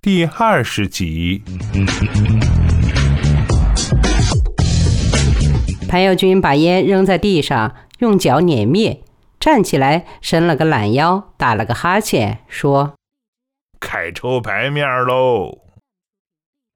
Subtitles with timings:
[0.00, 1.42] 第二十集。
[5.88, 9.02] 潘友军把烟扔在地上，用脚碾灭，
[9.40, 12.94] 站起来，伸了个懒腰，打了个哈欠，说
[13.80, 15.58] ：“开抽牌面喽。”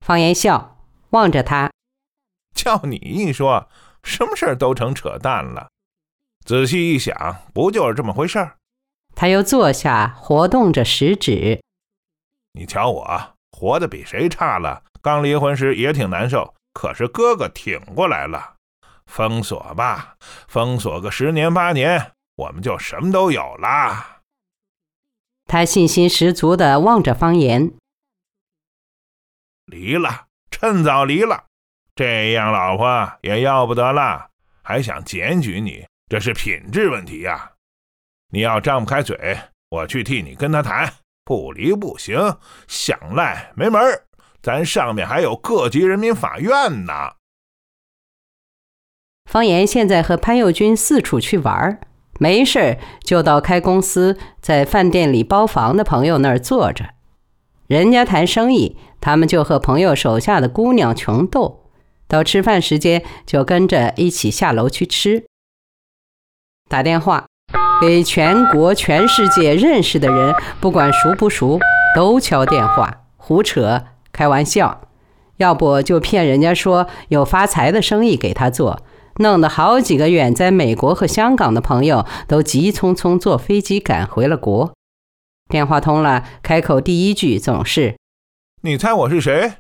[0.05, 0.79] 方言笑，
[1.11, 1.71] 望着他，
[2.57, 3.69] 叫你一说，
[4.03, 5.69] 什么事儿都成扯淡了。
[6.45, 8.57] 仔细一想，不就是这么回事儿？
[9.15, 11.63] 他又坐下，活动着食指。
[12.53, 14.83] 你瞧我，活得比谁差了？
[15.01, 18.57] 刚离婚时也挺难受，可是哥哥挺过来了。
[19.07, 20.17] 封锁吧，
[20.49, 24.23] 封锁个十年八年，我们就什么都有了。
[25.47, 27.73] 他信心十足地望着方言。
[29.67, 31.45] 离了，趁早离了，
[31.95, 34.31] 这样老婆也要不得了，
[34.63, 37.53] 还想检举你，这是品质问题呀！
[38.29, 39.39] 你要张不开嘴，
[39.69, 40.93] 我去替你跟他谈，
[41.25, 42.37] 不离不行，
[42.67, 44.07] 想赖没门儿。
[44.43, 47.13] 咱上面还有各级人民法院呢。
[49.31, 51.81] 方言现在和潘佑军四处去玩，
[52.19, 56.95] 没事就到开公司在饭店里包房的朋友那儿坐着。
[57.69, 61.71] 人家谈生意，他们就和朋友手下的姑娘穷斗。
[62.09, 65.25] 到吃饭时间，就跟着一起下楼去吃。
[66.69, 67.27] 打电话
[67.81, 71.59] 给全国、全世界认识的人，不管熟不熟，
[71.97, 74.89] 都敲电话，胡扯、开玩笑，
[75.39, 78.83] 要不就骗人家说有发财的生意给他做，
[79.17, 84.73] 弄得好几个远在美国和香港的朋友都急匆匆坐飞机赶回了国。
[85.49, 87.97] 电话通了，开口第一句总是
[88.63, 89.55] ：“你猜我是谁？”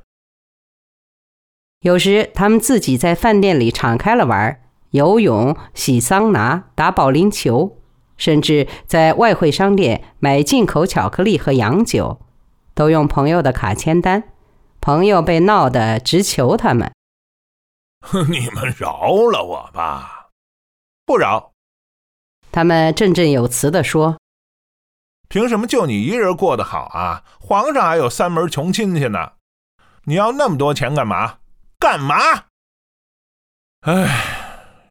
[1.82, 4.60] 有时他们自己在饭店里敞开了玩，
[4.92, 7.81] 游泳、洗桑拿、打保龄球，
[8.22, 12.20] 甚至在外汇商店买进口巧克力和洋酒，
[12.72, 14.22] 都用朋友的卡签单。
[14.80, 16.92] 朋友被闹得直求他们
[18.30, 20.28] ：“你们饶了我吧！”
[21.04, 21.50] 不饶。
[22.52, 24.16] 他们振振有词地说。
[25.28, 27.24] 凭什么就你一人过得好啊？
[27.40, 29.32] 皇上还有三门穷亲戚呢，
[30.04, 31.38] 你要那么多钱干嘛？
[31.80, 32.14] 干嘛？
[33.80, 34.88] 唉，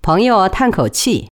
[0.00, 1.28] 朋友叹口气，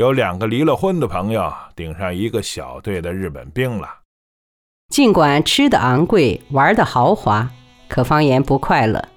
[0.00, 3.86] 有两个离了婚的朋友，顶上一个小队的日本兵了。
[4.88, 7.50] 尽管吃的昂贵，玩的豪华，
[7.86, 9.08] 可方言不快乐，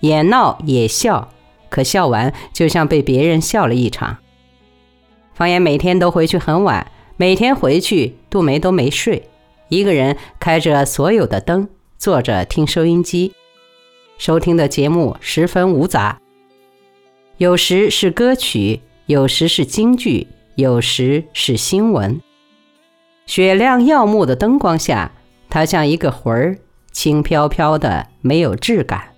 [0.00, 1.30] 也闹也笑，
[1.70, 4.18] 可笑完就像被别人笑了一场。
[5.32, 6.86] 方言每天都回去很晚。
[7.16, 9.30] 每天回去，杜梅都没睡，
[9.70, 11.66] 一个人开着所有的灯，
[11.96, 13.32] 坐着听收音机，
[14.18, 16.18] 收听的节目十分无杂，
[17.38, 22.20] 有时是歌曲，有时是京剧，有时是新闻。
[23.26, 25.12] 雪亮耀目的灯光下，
[25.48, 26.58] 他像一个魂儿，
[26.90, 29.14] 轻飘飘的，没有质感。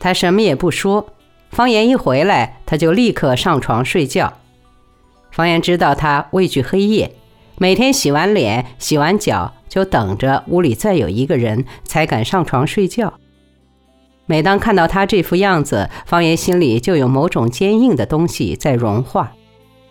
[0.00, 1.12] 他什么也不说。
[1.50, 4.40] 方言一回来，他就立刻上床睡觉。
[5.30, 7.14] 方言知道他畏惧黑夜，
[7.56, 13.14] 每天洗完脸、洗完脚，就等着屋里再有一个人，才敢上床睡觉。
[14.26, 19.32] 每当看到他这副样子，方言心里就有某种坚硬的东西在融化，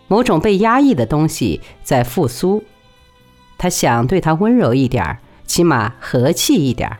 [0.06, 2.62] 某种被压抑的东西在复苏。
[3.58, 6.98] 他想对他温柔一点儿起码和气一点儿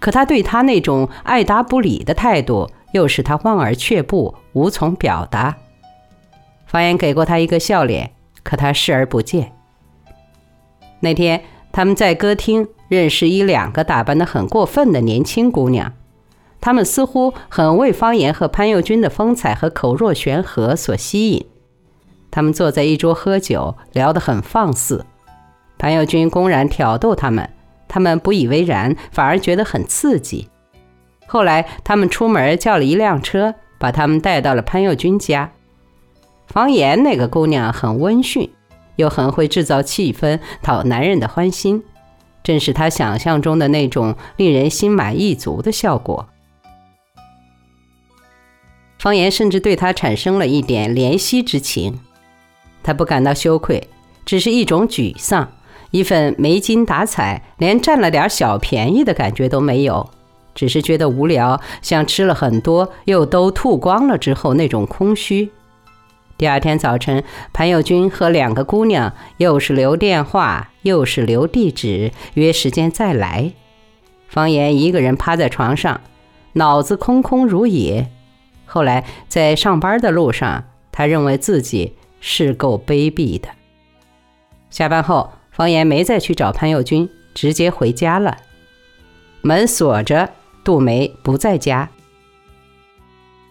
[0.00, 2.68] 可他对他那种爱答不理的态度。
[2.92, 5.58] 又使他望而却步，无从表达。
[6.66, 8.12] 方言给过他一个笑脸，
[8.42, 9.52] 可他视而不见。
[11.00, 15.92] 那天他们在歌厅认识一两个打扮得很过分的年轻姑娘，
[16.60, 21.46] 他们似乎很为方言和潘佑军的风采和口若悬河所吸引。
[22.30, 25.06] 他们坐在一桌喝酒，聊得很放肆。
[25.78, 27.48] 潘佑军公然挑逗他们，
[27.86, 30.48] 他们不以为然，反而觉得很刺激。
[31.26, 35.52] 后来，他们出门叫了一辆车，把他们带到了潘佑军家。
[36.46, 38.50] 方言那个姑娘很温驯，
[38.96, 41.82] 又很会制造气氛，讨男人的欢心，
[42.42, 46.28] 正是他想象中的那种令人心满意足的效果。
[48.98, 51.98] 方言甚至对他产生了一点怜惜之情，
[52.82, 53.88] 他不感到羞愧，
[54.24, 55.48] 只是一种沮丧，
[55.90, 60.08] 一份没精打采，连占了点小便宜的感觉都没有。
[60.54, 65.50] 只是觉得无聊，像吃了很多又都吐光了之后那种空虚。
[66.38, 67.22] 第二天早晨，
[67.52, 73.52] 潘友军和两个姑娘又是留电话，又是留地址，约时间再来。
[74.28, 76.00] 方言一个人趴在床上，
[76.54, 78.10] 脑子空空如也。
[78.66, 83.48] 后来在上班的路上，他认为自己是够卑鄙的。
[84.68, 88.36] 下班后，方言没再去找潘友军，直接回家了。
[89.40, 90.30] 门锁着，
[90.64, 91.88] 杜梅不在家。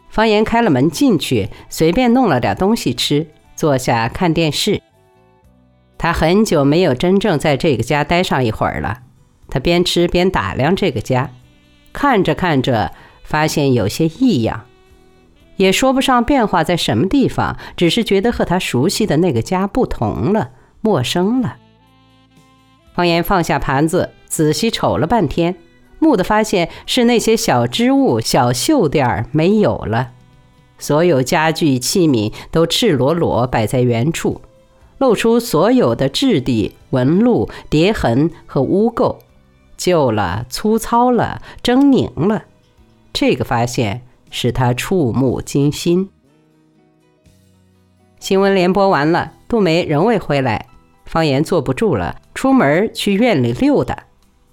[0.09, 4.81] 方言开了门进去，随便弄了点东西吃，坐下看电视。
[5.97, 9.01] 他很久没有真正在这个家待上一会儿了。
[9.49, 11.31] 他边吃边打量这个家，
[11.93, 12.91] 看着看着，
[13.23, 14.65] 发现有些异样，
[15.57, 21.57] 也说不上变化在什么地方，只是觉得和他熟悉的那个家不同了，陌生了。
[22.93, 25.55] 方言放下盘子，仔细瞅了半天，
[25.99, 30.11] 蓦地发现是那些小织物、小绣垫儿没有了，
[30.77, 34.41] 所有家具器皿都赤裸裸摆在原处，
[34.97, 39.17] 露出所有的质地、纹路、叠痕和污垢，
[39.75, 42.43] 旧了、粗糙了、狰狞了。
[43.11, 44.01] 这个发现
[44.35, 46.09] 使他触目惊心。
[48.19, 50.67] 新闻联播完了，杜梅仍未回来。
[51.05, 53.97] 方言坐不住了，出门去院里溜达。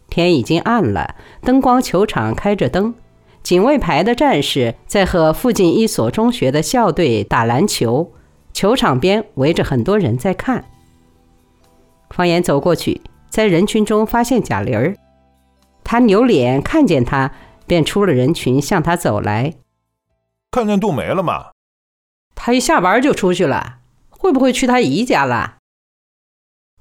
[0.08, 2.94] 天已经暗了，灯光球场开着灯，
[3.42, 8.12] 警卫排的战士在和附近一所中学的校队打篮球，
[8.52, 10.64] 球场边围着很多人在看。
[12.10, 14.94] 方言走过去，在人群中发现贾玲儿，
[15.82, 17.32] 他扭脸看见他，
[17.66, 19.52] 便出了人群向他走来。
[20.52, 21.52] 看见杜梅了吗？
[22.34, 23.78] 他一下班就出去了，
[24.10, 25.56] 会不会去他姨家了？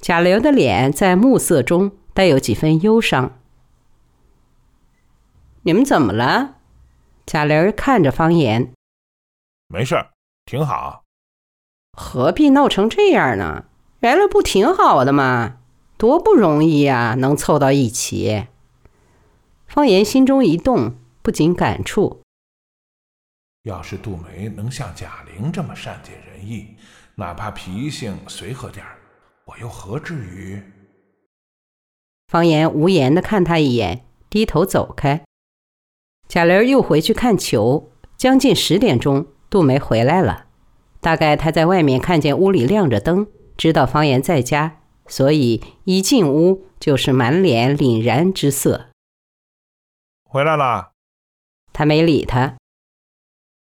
[0.01, 3.39] 贾玲的脸在暮色中带有几分忧伤。
[5.61, 6.55] 你们怎么了？
[7.25, 8.73] 贾玲看着方言，
[9.69, 10.09] 没事儿，
[10.43, 11.03] 挺好。
[11.97, 13.63] 何必闹成这样呢？
[14.01, 15.59] 原来不挺好的吗？
[15.97, 18.47] 多不容易呀，能凑到一起。
[19.65, 22.21] 方言心中一动，不禁感触：
[23.63, 26.75] 要是杜梅能像贾玲这么善解人意，
[27.15, 28.97] 哪怕脾性随和点儿。
[29.45, 30.61] 我又何至于？
[32.27, 35.23] 方言无言的看他一眼，低头走开。
[36.27, 37.87] 贾玲又回去看球。
[38.17, 40.45] 将近十点钟，杜梅回来了。
[40.99, 43.25] 大概她在外面看见屋里亮着灯，
[43.57, 48.89] 知道方言在家，所以一进屋就是满脸凛然之色。
[50.23, 50.91] 回来了。
[51.73, 52.57] 他没理他。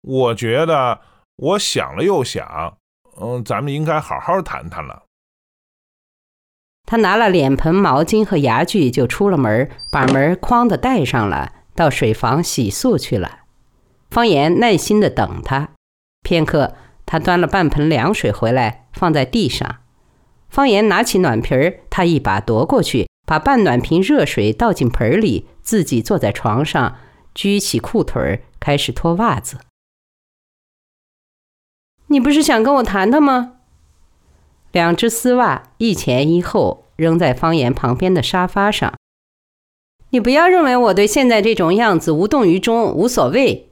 [0.09, 1.01] 我觉得，
[1.37, 2.79] 我想了又想，
[3.21, 5.03] 嗯，咱们应该好好谈谈了。
[6.87, 13.41] 他拿了脸盆、毛巾和牙具，就出了门，把门哐的带上了，到水房洗漱去了。
[14.09, 15.75] 方言耐心的等他，
[16.23, 16.75] 片刻，
[17.05, 19.81] 他端了半盆凉水回来，放在地上。
[20.49, 26.97] 方言拿起暖瓶儿，他一把夺过去，把半暖瓶热水倒进盆里，自己坐在床上，
[27.35, 29.59] 撅起裤腿儿，开始脱袜子。
[32.09, 33.55] 你不是想跟我谈谈吗？
[34.73, 38.95] 两只丝袜一前一后扔在方言旁边的沙发上。
[40.11, 43.69] 你不要认为我对现在这种样子无动于衷，无所谓。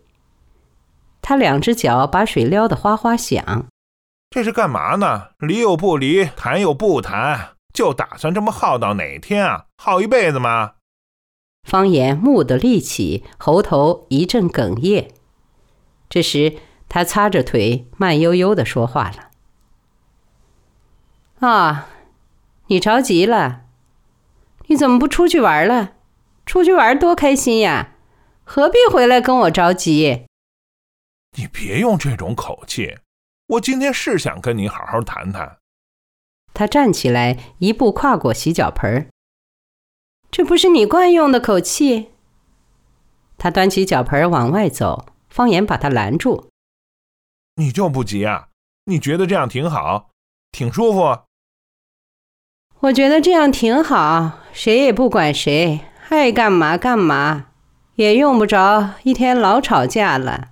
[1.22, 3.66] 他两只脚把水撩得哗哗响。
[4.30, 5.28] 这是干嘛呢？
[5.38, 9.64] 离又不离，谈又不谈，就打算这么耗到哪天啊？
[9.78, 10.72] 耗一辈子吗？
[11.66, 15.08] 方言蓦地立起，喉头一阵哽咽。
[16.08, 16.56] 这时
[16.88, 19.30] 他擦着腿，慢悠悠的说话了。
[21.46, 21.88] 啊，
[22.68, 23.64] 你着急了？
[24.68, 25.94] 你怎么不出去玩了？
[26.44, 27.94] 出去玩多开心呀！
[28.44, 30.26] 何必回来跟我着急？
[31.36, 32.98] 你别用这种口气，
[33.48, 35.58] 我今天是想跟你好好谈谈。
[36.54, 39.10] 他站起来，一步跨过洗脚盆。
[40.30, 42.12] 这不是你惯用的口气。
[43.36, 46.48] 他端起脚盆往外走，方言把他拦住。
[47.56, 48.48] 你就不急啊？
[48.84, 50.10] 你觉得这样挺好，
[50.52, 51.24] 挺舒服？
[52.80, 57.48] 我觉得这样挺好，谁也不管谁，爱干嘛干嘛，
[57.94, 60.50] 也用不着一天老吵架了。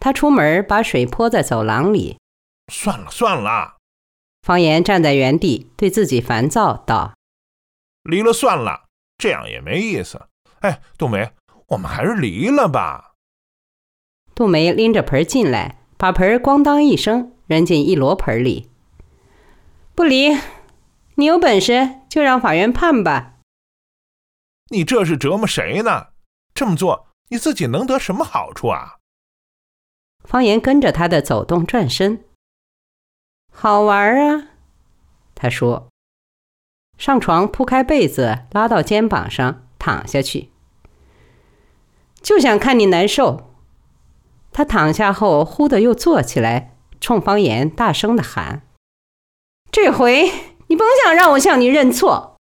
[0.00, 2.18] 他出门把水泼在走廊里。
[2.72, 3.76] 算了算了。
[4.42, 7.12] 方言站在原地，对自己烦躁道
[8.04, 8.86] ：“离了算了，
[9.18, 10.28] 这样也没意思。
[10.60, 11.32] 哎，杜梅，
[11.66, 13.12] 我们还是离了吧。”
[14.34, 18.70] 杜梅拎着盆进来，把盆咣当一声扔进一箩盆里。
[19.94, 20.30] 不离。
[21.16, 23.34] 你有本事就让法院判吧！
[24.70, 26.06] 你这是折磨谁呢？
[26.54, 28.96] 这么做你自己能得什么好处啊？
[30.24, 32.24] 方言跟着他的走动转身，
[33.52, 34.48] 好玩啊！
[35.34, 35.88] 他说
[36.96, 40.48] ：“上床铺开被子，拉到肩膀上躺下去，
[42.22, 43.48] 就想看你难受。”
[44.52, 48.62] 他躺下后，忽的又坐起来，冲方言大声的喊
[49.70, 50.30] ：“这回！”
[50.68, 52.36] 你甭想让我向你认错。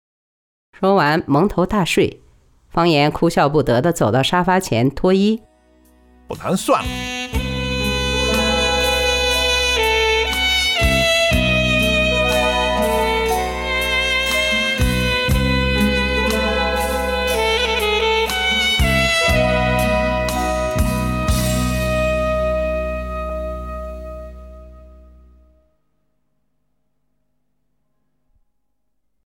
[0.80, 2.22] 说完，蒙头大睡。
[2.70, 5.42] 方言哭笑不得的走到沙发前脱衣。
[6.28, 7.15] 不谈算了。